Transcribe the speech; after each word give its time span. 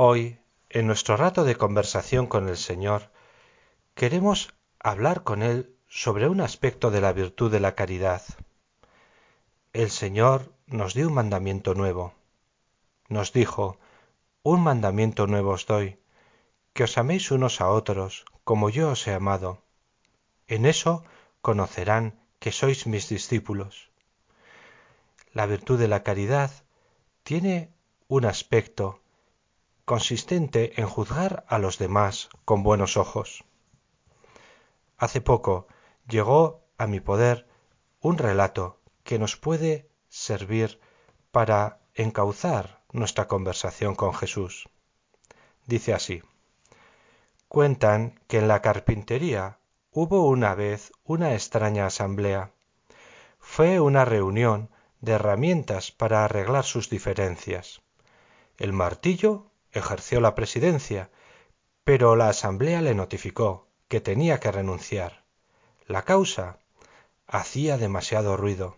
Hoy, 0.00 0.38
en 0.70 0.86
nuestro 0.86 1.16
rato 1.16 1.42
de 1.42 1.56
conversación 1.56 2.28
con 2.28 2.48
el 2.48 2.56
Señor, 2.56 3.10
queremos 3.96 4.54
hablar 4.78 5.24
con 5.24 5.42
Él 5.42 5.74
sobre 5.88 6.28
un 6.28 6.40
aspecto 6.40 6.92
de 6.92 7.00
la 7.00 7.12
virtud 7.12 7.50
de 7.50 7.58
la 7.58 7.74
caridad. 7.74 8.22
El 9.72 9.90
Señor 9.90 10.52
nos 10.68 10.94
dio 10.94 11.08
un 11.08 11.14
mandamiento 11.14 11.74
nuevo. 11.74 12.14
Nos 13.08 13.32
dijo, 13.32 13.80
un 14.44 14.60
mandamiento 14.60 15.26
nuevo 15.26 15.50
os 15.50 15.66
doy, 15.66 15.98
que 16.74 16.84
os 16.84 16.96
améis 16.96 17.32
unos 17.32 17.60
a 17.60 17.68
otros, 17.68 18.24
como 18.44 18.70
yo 18.70 18.90
os 18.90 19.04
he 19.08 19.14
amado. 19.14 19.64
En 20.46 20.64
eso 20.64 21.02
conocerán 21.42 22.22
que 22.38 22.52
sois 22.52 22.86
mis 22.86 23.08
discípulos. 23.08 23.90
La 25.32 25.46
virtud 25.46 25.76
de 25.76 25.88
la 25.88 26.04
caridad 26.04 26.52
tiene 27.24 27.74
un 28.06 28.26
aspecto 28.26 29.00
consistente 29.88 30.78
en 30.78 30.86
juzgar 30.86 31.46
a 31.48 31.58
los 31.58 31.78
demás 31.78 32.28
con 32.44 32.62
buenos 32.62 32.98
ojos. 32.98 33.46
Hace 34.98 35.22
poco 35.22 35.66
llegó 36.06 36.60
a 36.76 36.86
mi 36.86 37.00
poder 37.00 37.48
un 38.02 38.18
relato 38.18 38.82
que 39.02 39.18
nos 39.18 39.36
puede 39.36 39.88
servir 40.10 40.78
para 41.30 41.80
encauzar 41.94 42.82
nuestra 42.92 43.28
conversación 43.28 43.94
con 43.94 44.12
Jesús. 44.12 44.68
Dice 45.64 45.94
así, 45.94 46.22
cuentan 47.48 48.20
que 48.28 48.40
en 48.40 48.48
la 48.48 48.60
carpintería 48.60 49.58
hubo 49.90 50.28
una 50.28 50.54
vez 50.54 50.92
una 51.02 51.32
extraña 51.32 51.86
asamblea. 51.86 52.52
Fue 53.38 53.80
una 53.80 54.04
reunión 54.04 54.68
de 55.00 55.12
herramientas 55.12 55.92
para 55.92 56.26
arreglar 56.26 56.64
sus 56.64 56.90
diferencias. 56.90 57.80
El 58.58 58.74
martillo 58.74 59.48
ejerció 59.78 60.20
la 60.20 60.34
presidencia, 60.34 61.10
pero 61.84 62.16
la 62.16 62.28
asamblea 62.28 62.82
le 62.82 62.94
notificó 62.94 63.68
que 63.88 64.00
tenía 64.00 64.40
que 64.40 64.52
renunciar. 64.52 65.24
La 65.86 66.04
causa 66.04 66.58
hacía 67.26 67.78
demasiado 67.78 68.36
ruido 68.36 68.76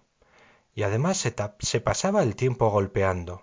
y 0.74 0.82
además 0.82 1.18
se, 1.18 1.80
pasaba 1.80 2.22
el 2.22 2.36
tiempo 2.36 2.70
golpeando. 2.70 3.42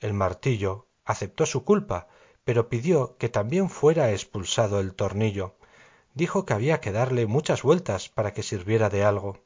El 0.00 0.14
martillo 0.14 0.86
aceptó 1.04 1.46
su 1.46 1.64
culpa, 1.64 2.08
pero 2.44 2.68
pidió 2.68 3.16
que 3.16 3.28
también 3.28 3.70
fuera 3.70 4.12
expulsado 4.12 4.80
el 4.80 4.94
tornillo. 4.94 5.56
Dijo 6.14 6.44
que 6.44 6.52
había 6.52 6.80
que 6.80 6.92
darle 6.92 7.26
muchas 7.26 7.62
vueltas 7.62 8.08
para 8.08 8.32
que 8.32 8.42
sirviera 8.42 8.90
de 8.90 9.04
algo. 9.04 9.42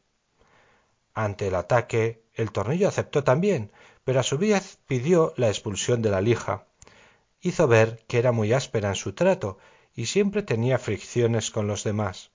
Ante 1.15 1.49
el 1.49 1.55
ataque, 1.55 2.23
el 2.35 2.53
tornillo 2.53 2.89
aceptó 2.89 3.25
también, 3.25 3.73
pero 4.05 4.21
a 4.21 4.23
su 4.23 4.39
vez 4.39 4.79
pidió 4.87 5.33
la 5.37 5.49
expulsión 5.49 6.03
de 6.03 6.11
la 6.11 6.21
lija. 6.21 6.68
Hizo 7.41 7.69
ver 7.69 8.05
que 8.09 8.19
era 8.19 8.33
muy 8.33 8.53
áspera 8.53 8.89
en 8.89 8.95
su 8.95 9.13
trato 9.13 9.59
y 9.95 10.07
siempre 10.07 10.43
tenía 10.43 10.79
fricciones 10.79 11.51
con 11.51 11.67
los 11.67 11.85
demás. 11.85 12.33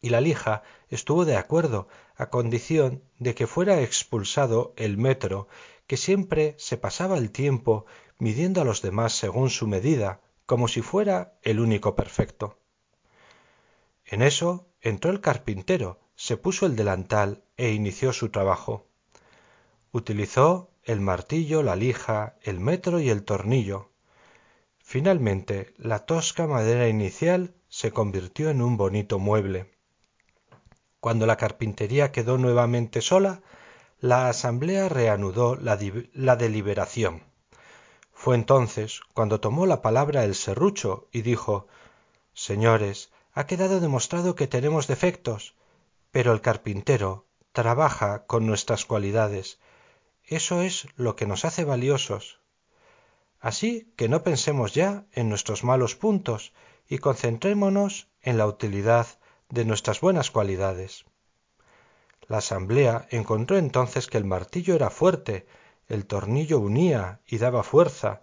Y 0.00 0.10
la 0.10 0.20
lija 0.20 0.62
estuvo 0.88 1.24
de 1.24 1.36
acuerdo 1.36 1.88
a 2.14 2.30
condición 2.30 3.02
de 3.18 3.34
que 3.34 3.46
fuera 3.46 3.80
expulsado 3.80 4.74
el 4.76 4.98
metro, 4.98 5.48
que 5.86 5.96
siempre 5.96 6.54
se 6.58 6.76
pasaba 6.76 7.16
el 7.18 7.30
tiempo 7.30 7.86
midiendo 8.18 8.60
a 8.60 8.64
los 8.64 8.82
demás 8.82 9.14
según 9.14 9.50
su 9.50 9.66
medida, 9.66 10.20
como 10.46 10.68
si 10.68 10.82
fuera 10.82 11.38
el 11.42 11.58
único 11.58 11.94
perfecto. 11.94 12.58
En 14.04 14.22
eso 14.22 14.68
entró 14.80 15.10
el 15.10 15.20
carpintero, 15.20 16.00
se 16.14 16.36
puso 16.36 16.66
el 16.66 16.76
delantal 16.76 17.44
e 17.56 17.72
inició 17.72 18.12
su 18.12 18.28
trabajo. 18.28 18.86
Utilizó 19.90 20.70
el 20.84 21.00
martillo, 21.00 21.62
la 21.62 21.76
lija, 21.76 22.36
el 22.42 22.60
metro 22.60 23.00
y 23.00 23.10
el 23.10 23.24
tornillo. 23.24 23.90
Finalmente, 24.78 25.72
la 25.78 26.00
tosca 26.00 26.46
madera 26.46 26.88
inicial 26.88 27.54
se 27.68 27.90
convirtió 27.90 28.50
en 28.50 28.62
un 28.62 28.76
bonito 28.76 29.18
mueble. 29.18 29.72
Cuando 31.00 31.26
la 31.26 31.36
carpintería 31.36 32.12
quedó 32.12 32.38
nuevamente 32.38 33.00
sola, 33.00 33.42
la 34.00 34.28
asamblea 34.28 34.88
reanudó 34.88 35.56
la, 35.56 35.76
deliberación. 36.36 37.22
Fue 38.12 38.34
entonces 38.34 39.00
cuando 39.14 39.40
tomó 39.40 39.66
la 39.66 39.80
palabra 39.82 40.24
el 40.24 40.34
serrucho 40.34 41.08
y 41.12 41.22
dijo 41.22 41.66
Señores, 42.34 43.10
ha 43.32 43.46
quedado 43.46 43.80
demostrado 43.80 44.34
que 44.34 44.46
tenemos 44.46 44.86
defectos, 44.86 45.54
pero 46.10 46.32
el 46.32 46.40
carpintero 46.40 47.26
trabaja 47.52 48.26
con 48.26 48.46
nuestras 48.46 48.84
cualidades. 48.84 49.58
Eso 50.26 50.62
es 50.62 50.88
lo 50.96 51.16
que 51.16 51.26
nos 51.26 51.44
hace 51.44 51.64
valiosos. 51.64 52.40
Así 53.40 53.92
que 53.96 54.08
no 54.08 54.22
pensemos 54.22 54.72
ya 54.72 55.04
en 55.12 55.28
nuestros 55.28 55.64
malos 55.64 55.96
puntos 55.96 56.52
y 56.88 56.98
concentrémonos 56.98 58.08
en 58.22 58.38
la 58.38 58.46
utilidad 58.46 59.06
de 59.50 59.64
nuestras 59.64 60.00
buenas 60.00 60.30
cualidades. 60.30 61.04
La 62.26 62.38
asamblea 62.38 63.06
encontró 63.10 63.58
entonces 63.58 64.06
que 64.06 64.16
el 64.16 64.24
martillo 64.24 64.74
era 64.74 64.88
fuerte, 64.88 65.46
el 65.88 66.06
tornillo 66.06 66.58
unía 66.58 67.20
y 67.26 67.36
daba 67.36 67.62
fuerza, 67.62 68.22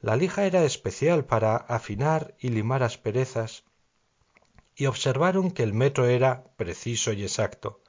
la 0.00 0.16
lija 0.16 0.44
era 0.44 0.64
especial 0.64 1.24
para 1.24 1.56
afinar 1.56 2.34
y 2.40 2.48
limar 2.48 2.82
asperezas, 2.82 3.64
y 4.74 4.86
observaron 4.86 5.50
que 5.50 5.62
el 5.62 5.72
metro 5.72 6.06
era 6.06 6.44
preciso 6.56 7.12
y 7.12 7.22
exacto. 7.22 7.80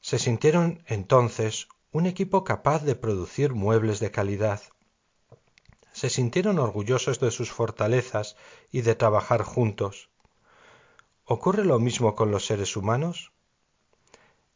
Se 0.00 0.18
sintieron 0.18 0.82
entonces 0.86 1.68
un 1.92 2.06
equipo 2.06 2.42
capaz 2.42 2.82
de 2.84 2.94
producir 2.94 3.52
muebles 3.52 4.00
de 4.00 4.10
calidad. 4.10 4.62
Se 5.92 6.08
sintieron 6.08 6.58
orgullosos 6.58 7.20
de 7.20 7.30
sus 7.30 7.52
fortalezas 7.52 8.36
y 8.70 8.80
de 8.80 8.94
trabajar 8.94 9.42
juntos. 9.42 10.08
¿Ocurre 11.26 11.66
lo 11.66 11.78
mismo 11.78 12.16
con 12.16 12.30
los 12.30 12.46
seres 12.46 12.78
humanos? 12.78 13.32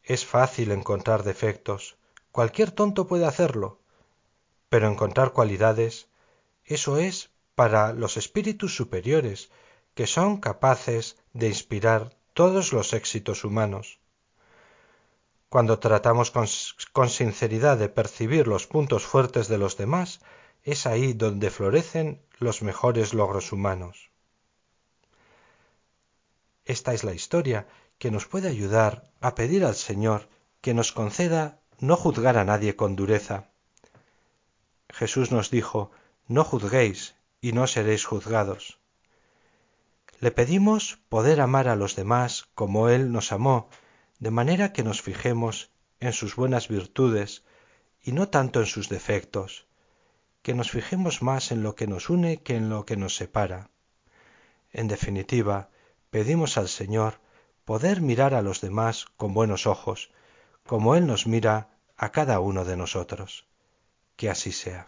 Es 0.01 0.25
fácil 0.25 0.71
encontrar 0.71 1.21
defectos, 1.23 1.97
cualquier 2.31 2.71
tonto 2.71 3.05
puede 3.05 3.27
hacerlo, 3.27 3.81
pero 4.69 4.87
encontrar 4.87 5.31
cualidades, 5.31 6.07
eso 6.65 6.97
es 6.97 7.29
para 7.53 7.93
los 7.93 8.17
espíritus 8.17 8.75
superiores, 8.75 9.51
que 9.93 10.07
son 10.07 10.37
capaces 10.37 11.17
de 11.33 11.49
inspirar 11.49 12.17
todos 12.33 12.73
los 12.73 12.93
éxitos 12.93 13.43
humanos. 13.43 13.99
Cuando 15.49 15.79
tratamos 15.79 16.31
con, 16.31 17.09
sinceridad 17.09 17.77
de 17.77 17.87
percibir 17.87 18.47
los 18.47 18.67
puntos 18.67 19.05
fuertes 19.05 19.47
de 19.47 19.57
los 19.57 19.77
demás, 19.77 20.19
es 20.63 20.85
ahí 20.85 21.13
donde 21.13 21.51
florecen 21.51 22.21
los 22.37 22.61
mejores 22.61 23.13
logros 23.13 23.53
humanos. 23.53 24.11
Esta 26.65 26.93
es 26.93 27.05
la 27.05 27.13
historia 27.13 27.65
que 27.97 28.11
nos 28.11 28.25
puede 28.25 28.49
ayudar 28.49 29.09
a 29.21 29.35
pedir 29.35 29.63
al 29.63 29.75
Señor 29.75 30.27
que 30.59 30.73
nos 30.73 30.91
conceda 30.91 31.61
no 31.79 31.95
juzgar 31.95 32.37
a 32.37 32.43
nadie 32.43 32.75
con 32.75 32.97
dureza. 32.97 33.49
Jesús 34.89 35.31
nos 35.31 35.49
dijo, 35.49 35.91
no 36.27 36.43
juzguéis 36.43 37.15
y 37.39 37.53
no 37.53 37.67
seréis 37.67 38.03
juzgados. 38.03 38.79
Le 40.19 40.31
pedimos 40.31 40.99
poder 41.07 41.39
amar 41.39 41.69
a 41.69 41.77
los 41.77 41.95
demás 41.95 42.49
como 42.53 42.89
Él 42.89 43.13
nos 43.13 43.31
amó, 43.31 43.69
de 44.19 44.31
manera 44.31 44.73
que 44.73 44.83
nos 44.83 45.01
fijemos 45.01 45.71
en 45.99 46.13
sus 46.13 46.35
buenas 46.35 46.67
virtudes 46.67 47.43
y 48.01 48.11
no 48.11 48.29
tanto 48.29 48.59
en 48.59 48.65
sus 48.65 48.89
defectos, 48.89 49.67
que 50.41 50.53
nos 50.53 50.71
fijemos 50.71 51.21
más 51.21 51.51
en 51.51 51.63
lo 51.63 51.75
que 51.75 51.87
nos 51.87 52.09
une 52.09 52.37
que 52.37 52.55
en 52.55 52.69
lo 52.69 52.85
que 52.85 52.97
nos 52.97 53.15
separa. 53.15 53.69
En 54.71 54.87
definitiva, 54.87 55.69
pedimos 56.09 56.57
al 56.57 56.69
Señor 56.69 57.19
poder 57.65 58.01
mirar 58.01 58.33
a 58.33 58.41
los 58.41 58.61
demás 58.61 59.05
con 59.17 59.33
buenos 59.33 59.67
ojos, 59.67 60.11
como 60.65 60.95
Él 60.95 61.05
nos 61.05 61.27
mira 61.27 61.69
a 61.97 62.11
cada 62.11 62.39
uno 62.39 62.63
de 62.63 62.77
nosotros. 62.77 63.45
Que 64.15 64.29
así 64.29 64.51
sea. 64.51 64.87